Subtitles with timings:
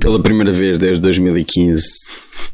[0.00, 1.82] Pela primeira vez desde 2015,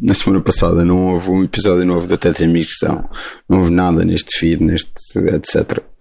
[0.00, 3.08] na semana passada, não houve um episódio novo da Tetramitão.
[3.48, 4.90] Não houve nada neste feed, neste
[5.28, 5.93] etc.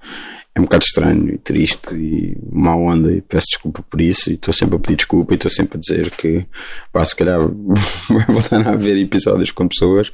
[0.55, 4.35] É um bocado estranho e triste e má onda e peço desculpa por isso e
[4.35, 6.45] estou sempre a pedir desculpa e estou sempre a dizer que
[6.91, 7.39] pá, se calhar
[8.07, 10.11] vai voltar a haver episódios com pessoas,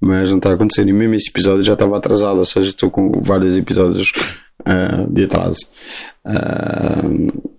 [0.00, 2.88] mas não está a acontecer e mesmo esse episódio já estava atrasado, ou seja, estou
[2.88, 4.12] com vários episódios
[4.60, 5.66] uh, de atraso.
[6.24, 7.50] Uh,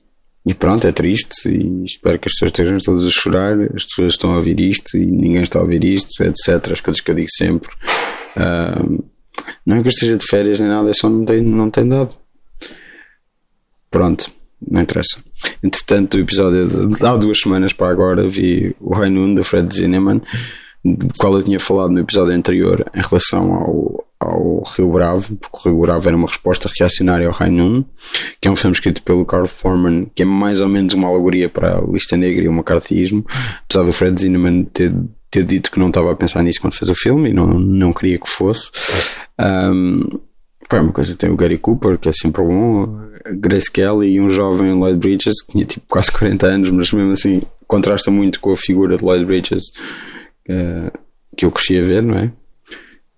[0.45, 3.61] e pronto, é triste e espero que as pessoas estejam todas a chorar.
[3.75, 6.71] As pessoas estão a ouvir isto e ninguém está a ouvir isto, etc.
[6.71, 7.69] As coisas que eu digo sempre.
[8.35, 9.03] Uh,
[9.65, 11.87] não é que eu esteja de férias nem nada, é só não tem, não tem
[11.87, 12.15] dado.
[13.91, 14.31] Pronto,
[14.69, 15.19] não interessa.
[15.61, 20.21] Entretanto, o episódio de há duas semanas para agora vi o Rainun da Fred Zinnemann,
[20.83, 25.67] do qual eu tinha falado no episódio anterior em relação ao, ao Rio Bravo, porque
[25.67, 27.83] o Rio Bravo era uma resposta reacionária ao Rainun,
[28.39, 31.49] que é um filme escrito pelo Carl Foreman, que é mais ou menos uma alegoria
[31.49, 33.25] para a lista negra e o macartismo,
[33.65, 34.93] apesar do Fred Zinnemann ter,
[35.29, 37.91] ter dito que não estava a pensar nisso quando fez o filme e não, não
[37.91, 38.71] queria que fosse.
[39.37, 40.19] Um,
[40.71, 44.21] pá, é uma coisa tem o Gary Cooper, que é sempre bom, Grace Kelly e
[44.21, 48.39] um jovem Lloyd Bridges, que tinha tipo quase 40 anos, mas mesmo assim contrasta muito
[48.39, 49.65] com a figura de Lloyd Bridges
[50.49, 50.97] uh,
[51.35, 52.31] que eu cresci a ver, não é?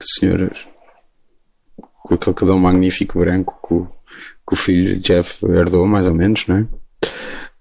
[0.01, 0.67] Senhoras
[2.03, 3.87] com aquele cabelo magnífico branco que o,
[4.45, 6.61] que o filho Jeff herdou, mais ou menos, não é?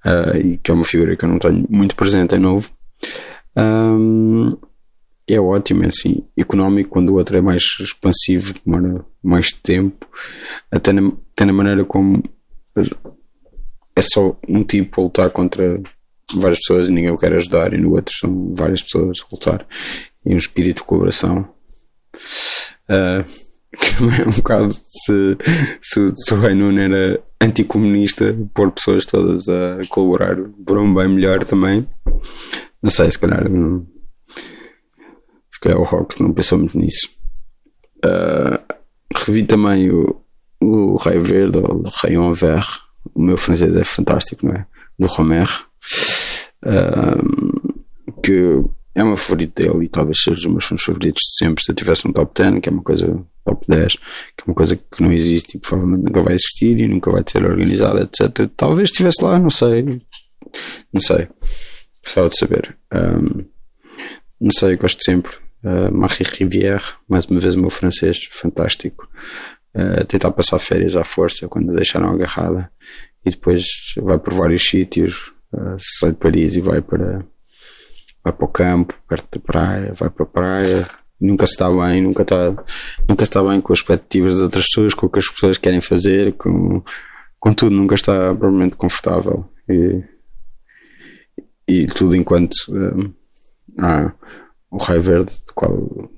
[0.04, 2.68] Uh, e que é uma figura que eu não tenho muito presente em novo.
[3.56, 4.56] Um,
[5.28, 10.06] é ótimo, é assim, económico, quando o outro é mais expansivo, demora mais tempo,
[10.70, 12.22] até na, até na maneira como
[13.94, 15.80] é só um tipo a lutar contra
[16.34, 19.66] várias pessoas e ninguém o quer ajudar, e no outro são várias pessoas a lutar,
[20.24, 21.48] e um espírito de colaboração.
[22.88, 23.24] Uh,
[23.96, 25.36] também é um bocado se,
[25.80, 31.44] se, se o Rainun era anticomunista, pôr pessoas todas a colaborar por um bem melhor
[31.44, 31.88] também.
[32.82, 33.48] Não sei, se calhar.
[33.48, 33.91] Não, se
[35.62, 37.08] calhar o Rox não pensou muito nisso.
[38.04, 38.58] Uh,
[39.14, 40.20] revi também o,
[40.60, 42.68] o Rei Verde, ou Rayon Vert.
[43.14, 44.66] O meu francês é fantástico, não é?
[44.98, 45.48] Do Romer.
[46.64, 47.72] Uh,
[48.22, 48.62] que
[48.94, 51.64] é uma favorita dele e talvez seja os meus filmes favoritos de sempre.
[51.64, 54.54] Se eu tivesse um top 10, que é uma coisa top 10, que é uma
[54.54, 58.50] coisa que não existe e provavelmente nunca vai existir e nunca vai ser organizada, etc.
[58.56, 59.82] Talvez estivesse lá, não sei.
[60.92, 61.28] Não sei.
[62.04, 62.76] Gostava de saber.
[62.92, 63.44] Um,
[64.40, 65.41] não sei, gosto sempre.
[65.64, 69.08] Uh, Marie Rivière, mais uma vez o meu francês, fantástico.
[69.74, 72.70] Uh, tentar passar férias à força quando deixaram agarrada
[73.24, 73.64] e depois
[73.96, 75.32] vai por vários sítios.
[75.52, 77.24] Uh, sai de Paris e vai para
[78.24, 80.88] vai para o campo, perto da praia, vai para a praia,
[81.20, 82.64] nunca se está bem, nunca está,
[83.08, 85.80] nunca está bem com as expectativas das outras pessoas, com o que as pessoas querem
[85.80, 86.82] fazer, com,
[87.38, 89.48] com tudo, nunca está provavelmente confortável.
[89.68, 90.02] E,
[91.66, 93.12] e tudo enquanto um,
[93.78, 94.12] há
[94.72, 96.10] o raio verde, do qual o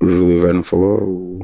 [0.00, 1.42] Júlio Verno falou, o,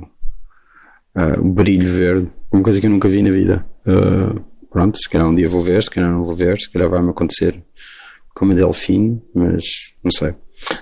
[1.16, 3.66] uh, o brilho verde, uma coisa que eu nunca vi na vida.
[3.84, 4.40] Uh,
[4.70, 7.10] pronto, se calhar um dia vou ver, se calhar não vou ver, se calhar vai-me
[7.10, 7.60] acontecer
[8.32, 9.64] como a Delfim, mas
[10.04, 10.34] não sei.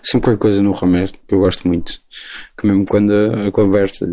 [0.03, 2.01] Sempre qualquer coisa no Romero que eu gosto muito.
[2.59, 4.07] Que mesmo quando a, a conversa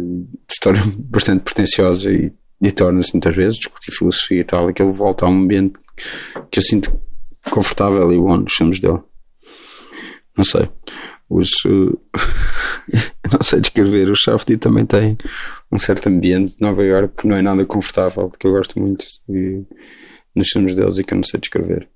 [0.50, 4.91] se torna bastante pretenciosa e, e torna-se muitas vezes discutir filosofia e tal, que ele
[4.91, 5.73] volta a um ambiente
[6.50, 6.97] que eu sinto
[7.50, 9.00] confortável e bom nos filmes dele.
[10.38, 10.69] Não sei.
[11.31, 11.97] Os, uh,
[13.31, 14.11] não sei descrever.
[14.11, 15.17] O Shafty também tem
[15.71, 19.05] um certo ambiente de Nova York que não é nada confortável, que eu gosto muito
[19.29, 19.63] e,
[20.35, 21.87] nos filmes deles e que eu não sei descrever.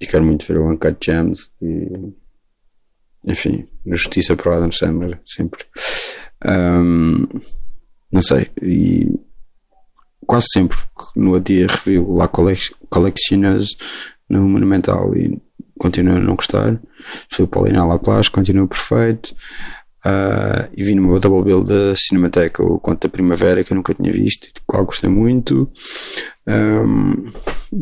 [0.00, 2.12] E quero muito ver o Uncut Gems e
[3.26, 5.64] enfim, justiça para Adam Sandler, sempre.
[6.46, 7.26] Um,
[8.12, 9.18] não sei, e
[10.26, 10.78] quase sempre
[11.16, 13.76] no dia review La Collectioneuse
[14.28, 15.40] no Monumental e
[15.78, 16.80] continuo a não gostar.
[17.50, 19.34] Para o Lina Laplace, continua perfeito.
[20.04, 23.76] Uh, e vi no meu double bill da Cinemateca o Conto da Primavera que eu
[23.76, 25.70] nunca tinha visto, do qual gostei muito.
[26.46, 27.24] Um,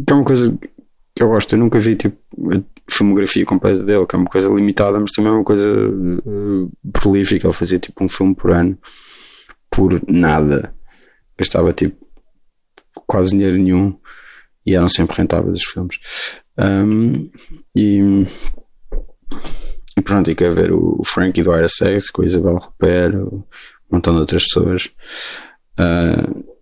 [0.08, 0.56] é uma coisa
[1.16, 2.16] que eu gosto, eu nunca vi tipo
[2.88, 7.46] filmografia completa dele, que é uma coisa limitada, mas também é uma coisa uh, prolífica.
[7.48, 8.78] Ele fazia tipo um filme por ano,
[9.68, 10.72] por nada.
[11.36, 12.06] Gastava tipo
[13.06, 13.98] quase dinheiro nenhum
[14.64, 15.98] e eram sempre rentáveis os filmes.
[16.62, 17.30] Um,
[17.74, 18.00] e,
[19.96, 23.42] e, pronto, e quer ver o, Frankie do Sex com a Isabel Rupert, um
[23.90, 24.90] montão de outras pessoas.
[25.78, 26.52] Uh,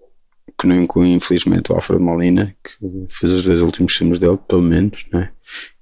[0.60, 4.60] que não inclui, infelizmente, o Alfred Molina, que fez os dois últimos filmes dele, pelo
[4.60, 5.30] menos, né?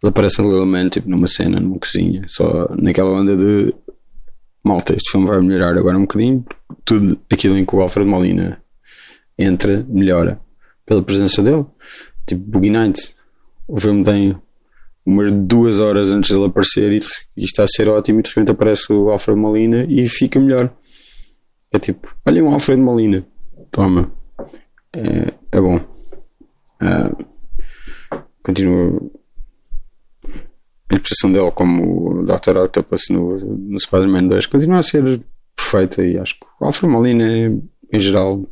[0.01, 3.75] Ele aparece alegadamente, tipo, numa cena, numa cozinha, só naquela onda de
[4.63, 6.45] malta, este filme vai melhorar agora um bocadinho,
[6.85, 8.63] tudo aquilo em que o Alfred Molina
[9.37, 10.41] entra, melhora
[10.87, 11.67] pela presença dele.
[12.25, 13.15] Tipo, Boogie Nights,
[13.69, 14.37] o filme tem
[15.05, 17.01] umas duas horas antes dele aparecer e,
[17.37, 20.75] e está a ser ótimo e de repente aparece o Alfred Molina e fica melhor.
[21.71, 23.27] É tipo, olha um Alfred Molina,
[23.71, 24.11] toma.
[24.93, 25.77] É, é bom.
[26.81, 27.25] Uh,
[28.43, 29.11] continua
[30.91, 32.57] a interpretação dele como o Dr.
[32.57, 35.23] Octopus no, no Spider-Man 2 continua a ser
[35.55, 37.51] perfeita e acho que o Alfred Molina é,
[37.93, 38.47] em geral,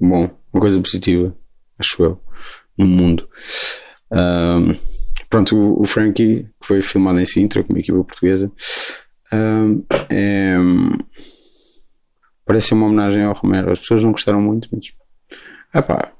[0.00, 1.36] bom, uma coisa positiva,
[1.78, 2.20] acho eu,
[2.76, 3.28] no mundo.
[4.10, 4.74] Um,
[5.28, 8.50] pronto, o, o, Frankie, que foi filmado em Sintra com uma equipa portuguesa,
[9.32, 10.56] um, é,
[12.44, 13.72] parece uma homenagem ao Romero.
[13.72, 14.92] As pessoas não gostaram muito, mas
[15.74, 16.12] epá,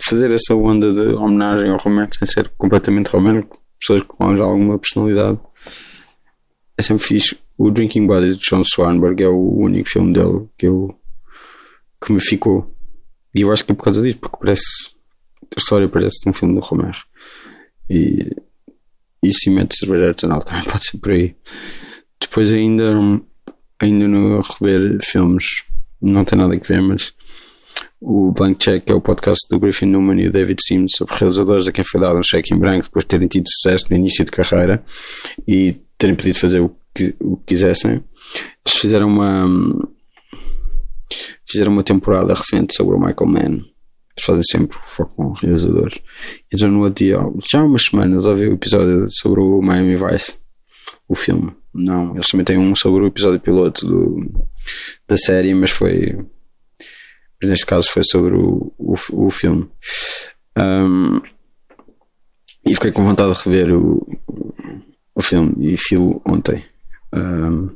[0.00, 3.48] fazer essa onda de homenagem ao Romero sem ser completamente Romero,
[3.78, 5.38] pessoas com alguma personalidade,
[6.76, 7.38] é sempre fixe.
[7.56, 10.98] O Drinking Buddies de Sean Swanberg é o único filme dele que eu
[12.04, 12.74] que me ficou.
[13.34, 14.93] E eu acho que é por causa disso, porque parece
[15.56, 16.98] a história parece um filme do Romero.
[17.88, 18.30] E,
[19.22, 21.34] e mete cerveja artesanal também pode ser por aí.
[22.20, 22.94] Depois ainda
[23.80, 25.44] ainda no rever filmes
[26.00, 27.12] não tem nada a ver, mas
[28.00, 31.66] o Blank Check é o podcast do Griffin Newman e o David Sims sobre realizadores
[31.66, 34.24] a quem foi dado um cheque em branco depois de terem tido sucesso no início
[34.24, 34.84] de carreira
[35.48, 37.92] e terem podido fazer o que, o que quisessem.
[37.92, 39.48] Eles fizeram uma
[41.46, 43.64] fizeram uma temporada recente sobre o Michael Mann.
[44.16, 46.00] Eles fazem sempre foco com realizadores.
[46.52, 47.18] Então no outro dia,
[47.50, 50.38] já há umas semanas, ouvi o episódio sobre o Miami Vice,
[51.08, 51.52] o filme.
[51.72, 54.46] Não, eles também têm um sobre o episódio piloto do,
[55.08, 56.16] da série, mas foi
[57.44, 58.94] mas neste caso foi sobre o, o,
[59.26, 59.68] o filme.
[60.56, 61.20] Um,
[62.66, 64.06] e fiquei com vontade de rever o,
[65.14, 66.64] o filme e filo ontem.
[67.12, 67.68] Um,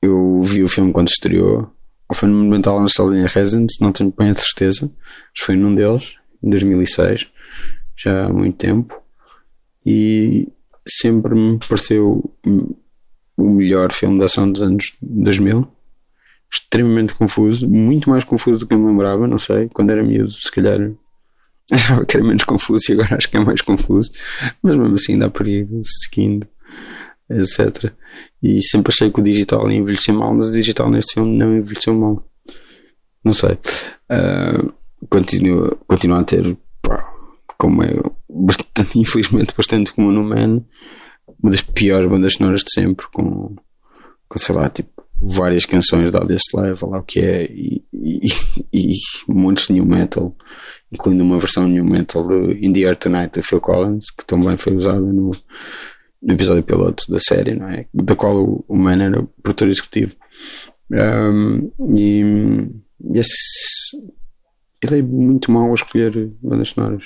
[0.00, 1.70] eu vi o filme quando estreou,
[2.08, 6.14] ou foi no Monumental na Residence, não tenho bem a certeza, mas foi num deles,
[6.42, 7.30] em 2006,
[7.96, 9.00] já há muito tempo,
[9.84, 10.48] e
[10.86, 12.32] sempre me pareceu
[13.36, 15.68] o melhor filme de ação dos anos 2000
[16.50, 20.30] extremamente confuso, muito mais confuso do que eu me lembrava, não sei, quando era miúdo,
[20.30, 20.78] se calhar
[21.70, 24.10] achava que era menos confuso e agora acho que é mais confuso,
[24.62, 26.48] mas mesmo assim dá para ir seguindo,
[27.30, 27.92] etc.
[28.42, 31.94] E sempre achei que o digital envelheceu mal, mas o digital neste filme não envelheceu
[31.94, 32.24] mal.
[33.24, 33.58] Não sei.
[34.10, 34.72] Uh,
[35.10, 37.04] continua, continua a ter, pá,
[37.58, 37.90] como é
[38.28, 40.62] bastante, infelizmente, bastante comum no Man,
[41.42, 43.54] uma das piores bandas sonoras de sempre, com,
[44.28, 44.90] com sei lá, tipo
[45.20, 48.28] várias canções da Audience Live, lá o que é, e, e,
[48.72, 48.94] e,
[49.28, 50.34] montes de new metal,
[50.92, 54.56] incluindo uma versão new metal de In the Air Tonight de Phil Collins, que também
[54.56, 55.32] foi usada no,
[56.22, 57.86] no episódio piloto da série, não é?
[57.92, 60.16] Da qual o, o Man era produtor executivo.
[60.90, 62.22] Um, e,
[63.14, 63.96] esse,
[64.82, 67.04] ele é muito mau a escolher bandas sonoras.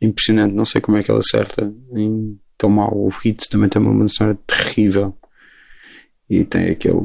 [0.00, 2.92] Impressionante, não sei como é que ele acerta em tão mal.
[2.94, 5.16] O Hits também tem uma banda sonora terrível
[6.28, 6.98] e tem aquele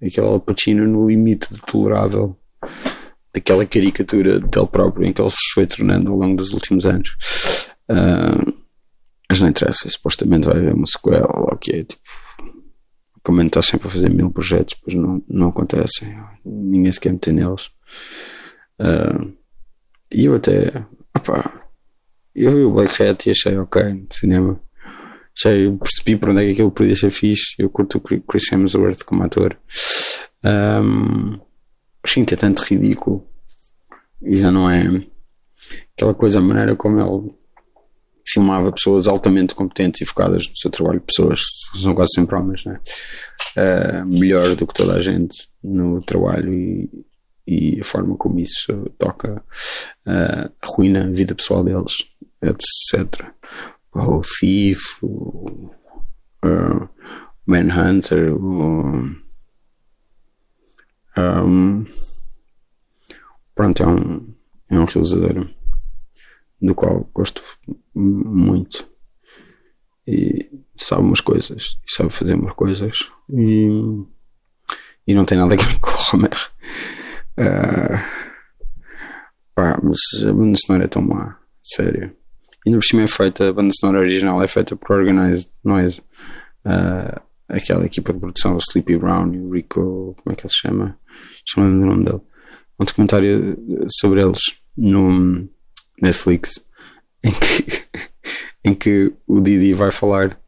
[0.00, 0.44] aquele Al
[0.86, 2.36] no limite de tolerável
[3.34, 7.16] daquela caricatura dele próprio em que ele se foi tornando ao longo dos últimos anos
[9.38, 12.02] mas não interessa supostamente vai haver uma sequela ou o que é tipo
[13.22, 17.32] como está sempre a fazer mil projetos depois não, não acontecem ninguém se quer meter
[17.32, 17.66] neles
[18.80, 19.32] uh,
[20.10, 20.84] e eu até
[21.16, 21.68] opa,
[22.34, 24.60] eu vi o Black Hat e achei ok no cinema
[25.38, 27.54] já percebi por onde é que aquilo podia ser fixe.
[27.60, 29.56] Eu curto o Chris Hemsworth como ator.
[30.44, 31.38] Um,
[32.02, 33.24] acho que é tanto ridículo
[34.22, 35.06] e já não é
[35.94, 37.37] aquela coisa, a maneira como ele
[38.32, 41.40] filmava pessoas altamente competentes e focadas no seu trabalho, pessoas
[41.80, 42.80] são quase sempre homens, né?
[43.56, 46.90] Uh, melhor do que toda a gente no trabalho e,
[47.46, 49.42] e a forma como isso toca
[50.06, 51.94] uh, arruina a vida pessoal deles,
[52.42, 53.28] etc
[53.94, 55.70] o Thief, o
[57.46, 59.16] Manhunter, o,
[61.16, 61.86] um,
[63.54, 64.34] pronto, é um,
[64.70, 65.48] é um realizador
[66.60, 67.42] do qual gosto
[67.94, 68.88] muito
[70.06, 73.68] e sabe umas coisas e sabe fazer umas coisas e,
[75.06, 76.50] e não tem nada a ver com o Homer.
[77.38, 77.98] Uh,
[79.54, 82.16] pá, mas a banda sonora é tão má, sério.
[82.66, 86.00] Ainda por cima é feita, a banda sonora original é feita por Organized Noise.
[86.64, 90.52] Uh, aquela equipa de produção, o Sleepy Brown e o Rico, como é que ele
[90.52, 90.98] se chama?
[91.46, 92.20] Chama-me o nome dele.
[92.80, 93.58] Um documentário
[94.00, 94.40] sobre eles
[94.76, 95.48] no
[96.00, 96.64] Netflix
[97.24, 97.82] em que,
[98.64, 100.38] em que o Didi vai falar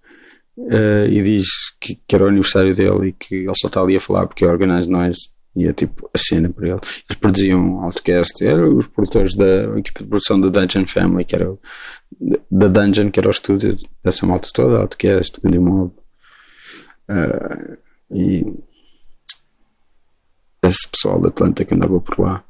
[0.56, 1.46] uh, e diz
[1.80, 4.44] que, que, era o aniversário dele e que ele só está ali a falar porque
[4.44, 6.80] é Organized Noise e é tipo a cena para ele.
[7.08, 11.52] Eles produziam Outcast, eram os produtores da equipa de produção da Dungeon Family, que era
[12.50, 15.92] da Dungeon, que era o estúdio dessa malta toda, Outcast, Goody Mob.
[17.08, 17.76] Uh,
[18.12, 18.46] e
[20.62, 22.44] esse pessoal da Atlanta que andava por lá.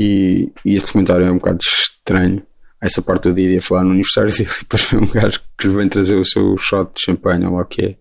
[0.00, 2.42] E, e esse documentário é um bocado estranho.
[2.80, 5.68] Essa parte do dia a falar no aniversário dele e depois vem um gajo que
[5.68, 7.96] lhe vem trazer o seu shot de champanhe ou lá o que é,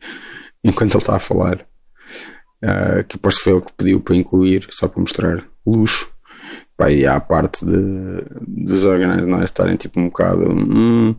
[0.63, 1.67] enquanto ele está a falar.
[2.63, 6.09] Uh, que depois foi ele que pediu para incluir, só para mostrar luxo.
[6.77, 10.49] Pá, e há a parte de, dos organizadores estarem tipo um bocado.
[10.49, 11.13] Hum,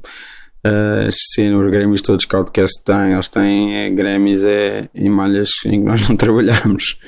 [0.66, 5.10] uh, se nos Grêmios todos que o Outcast tem, eles têm é, Grêmios é, em
[5.10, 6.98] malhas em que nós não trabalhamos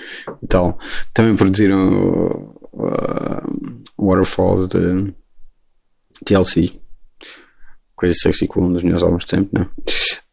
[0.43, 0.79] e tal.
[1.15, 3.52] Também produziram uh,
[4.03, 5.15] Waterfalls de
[6.25, 6.73] TLC.
[7.97, 9.69] Crazy Sexy Cool, um dos melhores álbuns de tempo, né?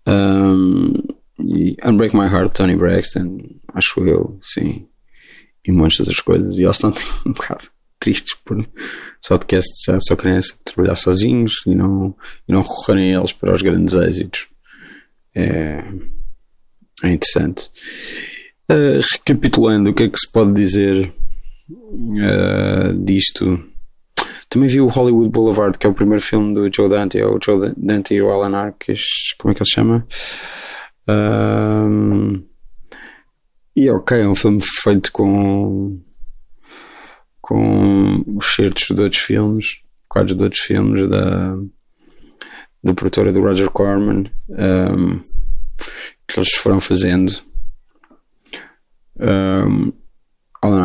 [0.08, 0.94] Um,
[1.40, 3.38] e Unbreak My Heart, Tony Braxton,
[3.74, 4.88] acho eu, sim.
[5.66, 6.58] E um monte de outras coisas.
[6.58, 6.94] E eles estão
[7.28, 8.68] um bocado tristes por
[9.22, 12.16] só de que já só querem trabalhar sozinhos e não,
[12.48, 14.48] e não recorrerem a eles para os grandes êxitos.
[15.36, 15.84] É,
[17.04, 17.70] é interessante.
[18.72, 21.14] Uh, recapitulando, o que é que se pode dizer
[21.70, 23.64] uh, disto.
[24.50, 27.40] Também vi o Hollywood Boulevard, que é o primeiro filme do Joe Dante, é o
[27.44, 29.02] Joe Dante e o Alan Arquez,
[29.38, 30.08] como é que ele se chama?
[31.08, 32.44] Um,
[33.76, 36.00] e ok, é um filme feito com
[37.42, 41.56] com os certos de outros filmes, quadros de outros filmes da
[42.84, 45.20] da produtora do Roger Corman um,
[46.28, 47.34] que eles foram fazendo
[49.20, 49.92] um,
[50.62, 50.84] Alan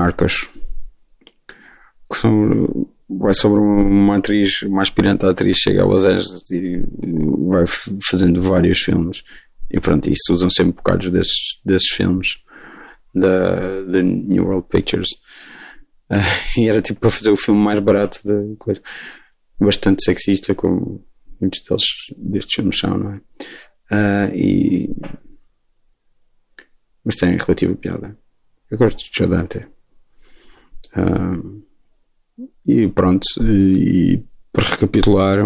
[2.10, 6.82] Arcas vai sobre uma atriz, uma aspirante atriz, chega a Los Angeles e
[7.48, 7.64] vai
[8.08, 9.22] fazendo vários filmes.
[9.70, 12.38] E pronto, isso usam sempre bocados desses, desses filmes
[13.14, 15.10] da, da New World Pictures.
[16.10, 16.20] Uh,
[16.60, 18.80] e era tipo para fazer o filme mais barato da coisa.
[19.58, 21.04] Bastante sexista, como
[21.40, 21.84] muitos deles,
[22.16, 23.16] destes filmes são, não é?
[23.90, 24.96] Uh, e.
[27.04, 28.18] Mas tem relativa piada.
[28.70, 29.66] Eu gosto de Joe Dante.
[30.96, 31.53] Uh,
[32.66, 35.38] e pronto, e para recapitular,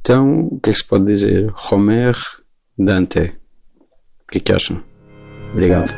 [0.00, 1.52] então o que é que se pode dizer?
[1.70, 2.14] Homer
[2.78, 3.20] Dante.
[3.20, 4.82] O que é que acham?
[5.52, 5.92] Obrigado.